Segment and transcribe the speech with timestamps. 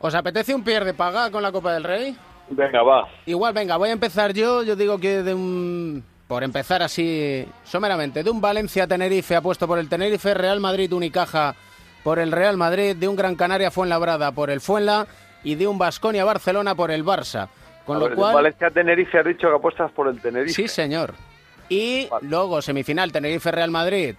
[0.00, 2.16] ¿Os apetece un pierde paga con la Copa del Rey?
[2.48, 3.08] Venga, va.
[3.26, 4.62] Igual, venga, voy a empezar yo.
[4.62, 6.04] Yo digo que de un.
[6.26, 11.54] Por empezar así, someramente, de un Valencia-Tenerife apuesto por el Tenerife, Real Madrid-Unicaja
[12.04, 15.06] por el Real Madrid, de un Gran Canaria-Fuenlabrada por el Fuenla
[15.44, 17.48] y de un Basconia-Barcelona por el Barça.
[17.84, 18.34] Con A lo ver, cual.
[18.36, 20.54] Valencia-Tenerife has dicho que apuestas por el Tenerife.
[20.54, 21.14] Sí, señor.
[21.68, 22.28] Y Vale.
[22.28, 24.14] luego semifinal Tenerife-Real Madrid.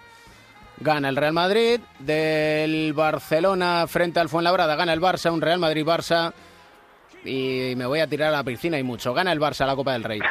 [0.82, 1.80] Gana el Real Madrid.
[1.98, 6.32] Del Barcelona frente al Fuenlabrada gana el Barça, un Real Madrid-Barça.
[7.24, 9.14] Y me voy a tirar a la piscina y mucho.
[9.14, 10.20] Gana el Barça la Copa del Rey.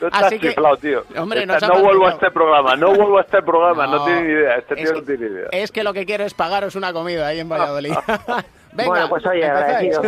[0.00, 1.02] Estás Así que- chiflado, tío.
[1.16, 3.96] Hombre, Esta- nos ha no vuelvo a este programa, no vuelvo a este programa, no,
[3.98, 5.48] No, tiene ni idea, este es tío que- no tiene ni idea.
[5.52, 7.92] Es que lo que quiero es pagaros una comida ahí en Valladolid.
[8.72, 10.02] Venga, Bueno, pues oye, agradecido.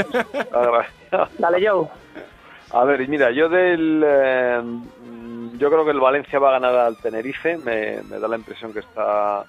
[1.38, 1.88] Dale, Joe.
[2.72, 4.02] A ver, y mira, yo del...
[4.06, 4.62] eh,
[5.58, 8.80] yo creo que el Valencia va a ganar al Tenerife, me, da la impresión que
[8.80, 9.44] está...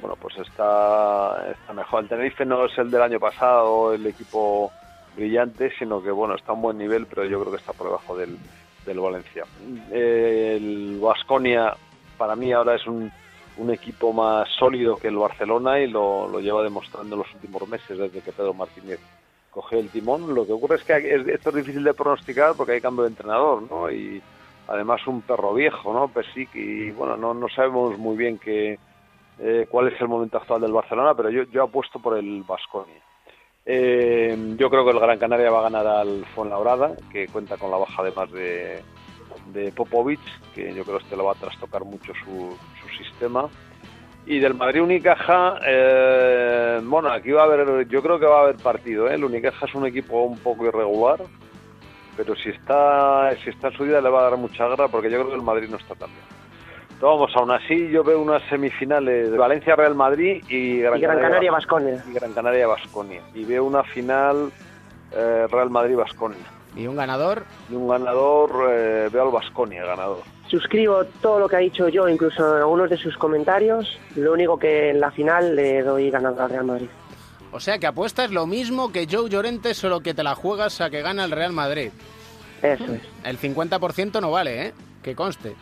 [0.00, 2.02] Bueno, pues está, está mejor.
[2.02, 4.72] El Tenerife no es el del año pasado, el equipo
[5.14, 7.86] brillante, sino que, bueno, está a un buen nivel, pero yo creo que está por
[7.86, 8.36] debajo del,
[8.84, 9.44] del Valencia.
[9.92, 11.76] Eh, el Vasconia,
[12.18, 13.12] para mí, ahora es un,
[13.58, 17.68] un equipo más sólido que el Barcelona y lo, lo lleva demostrando en los últimos
[17.68, 18.98] meses desde que Pedro Martínez
[19.52, 20.34] cogió el timón.
[20.34, 23.10] Lo que ocurre es que es- esto es difícil de pronosticar porque hay cambio de
[23.10, 23.88] entrenador, ¿no?
[23.88, 24.20] Y
[24.68, 26.08] además un perro viejo, ¿no?
[26.08, 28.78] Pesic, y bueno, no, no sabemos muy bien qué,
[29.38, 33.02] eh, cuál es el momento actual del Barcelona, pero yo, yo apuesto por el Vasconia.
[33.64, 37.70] Eh, yo creo que el Gran Canaria va a ganar al Fuenlabrada, que cuenta con
[37.70, 38.82] la baja además de,
[39.52, 40.20] de Popovic,
[40.54, 43.48] que yo creo que este lo va a trastocar mucho su, su sistema.
[44.24, 48.42] Y del Madrid Unicaja, eh, bueno, aquí va a haber, yo creo que va a
[48.42, 49.08] haber partido.
[49.08, 49.14] ¿eh?
[49.14, 51.20] El Unicaja es un equipo un poco irregular,
[52.16, 55.10] pero si está, si está en su vida le va a dar mucha guerra porque
[55.10, 56.24] yo creo que el Madrid no está tan bien.
[56.98, 61.18] Pero vamos, aún así yo veo unas semifinales de Valencia-Real Madrid y Gran, Y Gran
[61.20, 62.04] Canaria Vasconia.
[62.08, 63.22] y Gran Canaria Basconia.
[63.34, 64.52] Y veo una final
[65.10, 66.38] eh, Real Madrid Basconia.
[66.76, 67.44] Y un ganador.
[67.70, 70.22] Y un ganador, eh, veo al Basconia ganador.
[70.46, 73.98] Suscribo todo lo que ha dicho yo, incluso en algunos de sus comentarios.
[74.16, 76.88] Lo único que en la final le doy ganador al Real Madrid.
[77.52, 80.90] O sea que apuestas lo mismo que Joe Llorente, solo que te la juegas a
[80.90, 81.90] que gana el Real Madrid.
[82.62, 83.02] Eso es.
[83.24, 84.72] El 50% no vale, ¿eh?
[85.02, 85.54] Que conste.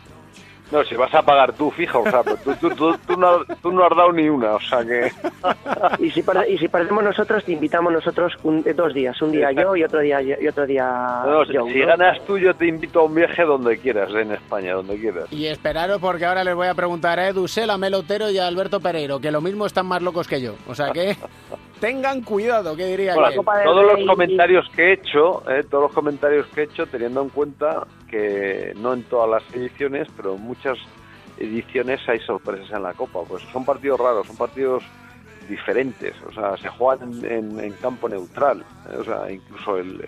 [0.71, 3.43] No, si vas a pagar tú, fijo, o sea, pero tú, tú, tú, tú no,
[3.61, 5.11] tú no has dado ni una, o sea que...
[5.99, 9.21] Y si, y si perdemos nosotros, te invitamos nosotros un- dos días.
[9.21, 11.87] Un día yo y otro día y otro día No, si, Joe, si ¿no?
[11.87, 15.25] ganas tú, yo te invito a un viaje donde quieras, en España, donde quieras.
[15.31, 18.37] Y esperaros porque ahora les voy a preguntar a Edu Sel, a Mel Otero y
[18.37, 20.55] a Alberto Pereiro, que lo mismo están más locos que yo.
[20.69, 21.17] O sea que
[21.81, 23.63] tengan cuidado, que diría Bueno, que...
[23.65, 27.29] Todos los comentarios que he hecho, eh, todos los comentarios que he hecho, teniendo en
[27.29, 30.77] cuenta que no en todas las ediciones, pero en muchas
[31.37, 33.21] ediciones hay sorpresas en la Copa.
[33.27, 34.83] Pues son partidos raros, son partidos
[35.49, 40.07] diferentes, o sea, se juegan en, en campo neutral, eh, o sea, incluso el,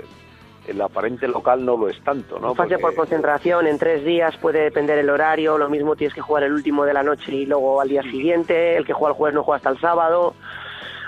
[0.68, 2.56] el aparente local no lo es tanto, ¿no?
[2.56, 6.44] Fase por concentración, en tres días puede depender el horario, lo mismo tienes que jugar
[6.44, 9.36] el último de la noche y luego al día siguiente, el que juega el jueves
[9.36, 10.36] no juega hasta el sábado.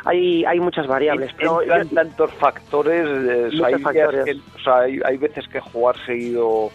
[0.05, 4.25] Hay, hay muchas variables, pero entran yo- tantos factores, eh, Muchos hay, factores.
[4.25, 6.69] que- o sea, hay, hay veces que jugar seguido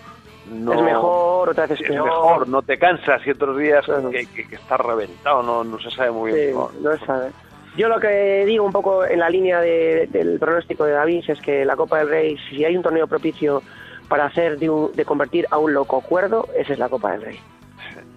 [0.53, 2.07] no es mejor, otras veces es peor.
[2.07, 4.11] mejor, no te cansas y otros días Claro.
[4.11, 6.55] que, que, que estás reventado, no, no se sabe muy bien.
[6.81, 7.31] No se sabe.
[7.77, 11.41] Yo lo que digo un poco en la línea de- del pronóstico de David es
[11.41, 13.63] que la Copa del Rey, si hay un torneo propicio
[14.09, 17.23] para hacer de, un- de convertir a un loco cuerdo, esa es la Copa del
[17.23, 17.39] Rey.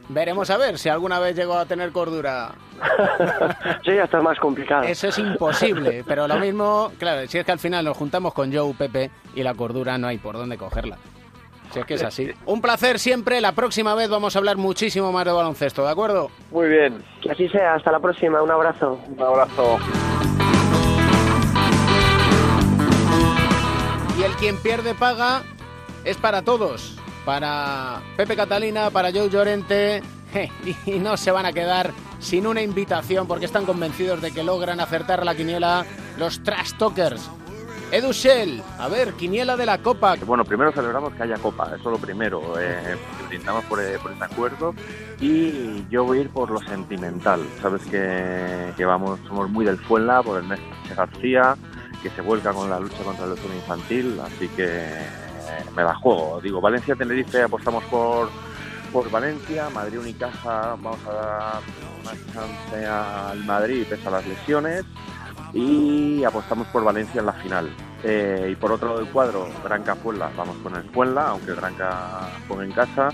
[0.09, 2.51] Veremos a ver si alguna vez llego a tener cordura.
[3.81, 4.83] Eso ya está más complicado.
[4.83, 8.53] Eso es imposible, pero lo mismo, claro, si es que al final nos juntamos con
[8.53, 10.97] Joe, Pepe y la cordura no hay por dónde cogerla.
[11.71, 12.31] Si es que es así.
[12.45, 16.29] Un placer siempre, la próxima vez vamos a hablar muchísimo más de baloncesto, ¿de acuerdo?
[16.51, 18.99] Muy bien, Que así sea, hasta la próxima, un abrazo.
[19.07, 19.79] un abrazo.
[24.19, 25.41] Y el quien pierde paga
[26.05, 26.99] es para todos.
[27.25, 30.01] Para Pepe Catalina, para Joe Llorente.
[30.87, 34.79] Y no se van a quedar sin una invitación porque están convencidos de que logran
[34.79, 35.85] acertar la quiniela
[36.17, 37.29] los Trash Talkers.
[37.91, 40.15] Edu Shell, a ver, quiniela de la Copa.
[40.25, 42.59] Bueno, primero celebramos que haya copa, eso lo primero.
[42.59, 42.97] Eh,
[43.27, 44.73] brindamos por, eh, por este acuerdo
[45.21, 47.41] y yo voy a ir por lo sentimental.
[47.61, 50.49] Sabes que, que vamos, somos muy del Fuenla, por el
[50.87, 51.55] Che García,
[52.01, 55.22] que se vuelca con la lucha contra el leucemia infantil, así que eh,
[55.75, 56.39] me la juego.
[56.41, 58.29] Digo, Valencia-Tenerife apostamos por,
[58.91, 61.61] por Valencia, Madrid Unicaja vamos a dar
[62.01, 64.83] una chance al Madrid pese a las lesiones
[65.53, 67.69] y apostamos por Valencia en la final.
[68.03, 71.55] Eh, y por otro lado del cuadro, Granca Fuenla, vamos con el Fuenla, aunque el
[71.55, 73.09] Granca juegue en casa.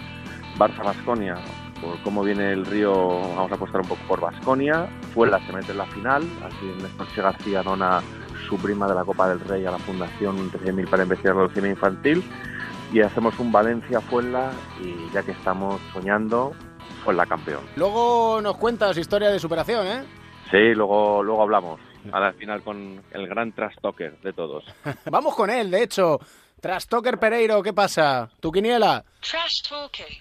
[0.57, 1.38] Barça Basconia,
[1.80, 4.89] por cómo viene el río, vamos a apostar un poco por Basconia.
[5.13, 8.01] Fuenla se mete en la final, así Néstor García dona
[8.47, 11.71] su prima de la Copa del Rey a la Fundación 13.000 para investigar la leucemia
[11.71, 12.24] infantil
[12.91, 14.51] y hacemos un Valencia-Fuenla
[14.81, 16.53] y ya que estamos soñando,
[17.03, 17.62] Fuenla campeón.
[17.75, 20.03] Luego nos cuentas historia de superación, ¿eh?
[20.51, 21.80] Sí, luego, luego hablamos.
[22.12, 24.63] Al final con el gran trastoker de todos.
[25.06, 26.19] Vamos con él, de hecho.
[26.59, 28.30] Trastoker Pereiro, ¿qué pasa?
[28.39, 29.06] ¿Tu quiniela?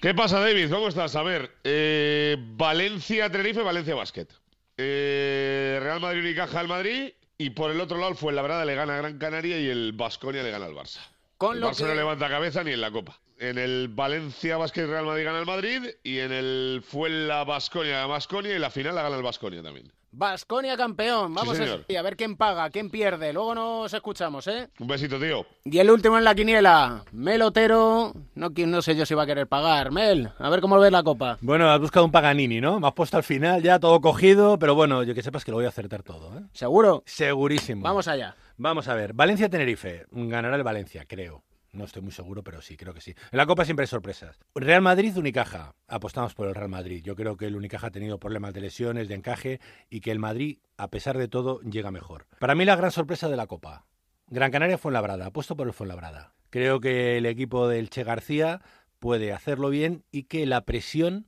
[0.00, 0.70] ¿Qué pasa, David?
[0.70, 1.16] ¿Cómo estás?
[1.16, 4.28] A ver, eh, Valencia, Tenerife, Valencia Basket.
[4.76, 7.12] Eh, Real Madrid Unicaja al Madrid.
[7.40, 9.92] Y por el otro lado, fue la verdad le gana a Gran Canaria y el
[9.92, 10.98] Basconia le gana al Barça.
[11.36, 13.20] Con el lo Barça que- no levanta cabeza ni en la Copa.
[13.40, 18.54] En el Valencia Basket Real Madrid gana el Madrid y en el Fuenla Basconia Basconia
[18.56, 19.92] y la final la gana el Basconia también.
[20.10, 21.34] Basconia campeón.
[21.34, 23.32] Vamos Sí, a, a ver quién paga, quién pierde.
[23.32, 24.68] Luego nos escuchamos, ¿eh?
[24.80, 25.46] Un besito, tío.
[25.64, 28.12] Y el último en la quiniela, Melotero.
[28.34, 29.92] No, qui- no sé yo si va a querer pagar.
[29.92, 31.36] Mel, a ver cómo ves la copa.
[31.42, 32.80] Bueno, has buscado un Paganini, ¿no?
[32.80, 35.58] Me has puesto al final ya todo cogido, pero bueno, yo que sepas que lo
[35.58, 36.42] voy a acertar todo, ¿eh?
[36.54, 37.02] ¿Seguro?
[37.06, 37.82] Segurísimo.
[37.82, 38.34] Vamos allá.
[38.56, 39.12] Vamos a ver.
[39.12, 40.06] Valencia-Tenerife.
[40.10, 41.44] Ganará el Valencia, creo.
[41.72, 43.14] No estoy muy seguro, pero sí, creo que sí.
[43.30, 44.38] En la Copa siempre hay sorpresas.
[44.54, 45.74] Real Madrid-Unicaja.
[45.86, 47.02] Apostamos por el Real Madrid.
[47.04, 49.60] Yo creo que el Unicaja ha tenido problemas de lesiones, de encaje,
[49.90, 52.26] y que el Madrid, a pesar de todo, llega mejor.
[52.38, 53.84] Para mí, la gran sorpresa de la Copa.
[54.28, 55.26] Gran Canaria Fuenlabrada.
[55.26, 56.32] Apuesto por el Fuenlabrada.
[56.50, 58.62] Creo que el equipo del Che García
[58.98, 61.26] puede hacerlo bien y que la presión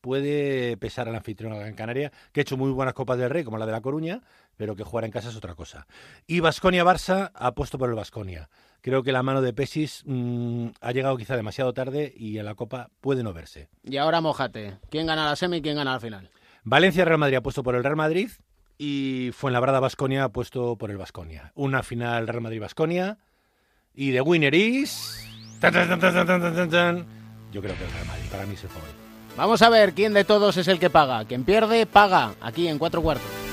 [0.00, 3.42] puede pesar al anfitrión a Gran Canaria, que ha hecho muy buenas Copas del Rey,
[3.42, 4.22] como la de La Coruña,
[4.56, 5.88] pero que jugar en casa es otra cosa.
[6.28, 8.48] Y Basconia-Barça, apuesto por el Basconia.
[8.86, 12.54] Creo que la mano de Pesis mm, ha llegado quizá demasiado tarde y en la
[12.54, 13.68] Copa puede no verse.
[13.82, 14.78] Y ahora mojate.
[14.90, 16.30] ¿Quién gana la semi y quién gana la final?
[16.62, 18.30] Valencia-Real Madrid apuesto por el Real Madrid
[18.78, 21.50] y Fuenlabrada-Basconia apuesto por el Basconia.
[21.56, 23.18] Una final Real Madrid-Basconia
[23.92, 25.18] y de winner is...
[25.58, 27.06] tan, tan, tan.
[27.50, 28.98] Yo creo que el Real Madrid, para mí es el favorito.
[29.36, 31.24] Vamos a ver quién de todos es el que paga.
[31.24, 32.34] Quien pierde, paga.
[32.40, 33.45] Aquí en cuatro cuartos.